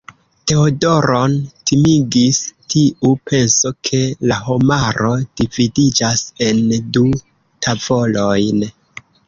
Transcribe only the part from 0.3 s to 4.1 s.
Teodoron timigis tiu penso, ke